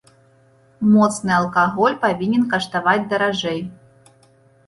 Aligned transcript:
Моцны 0.93 1.31
алкаголь 1.39 1.97
павінен 2.05 2.43
каштаваць 2.53 3.09
даражэй. 3.11 3.59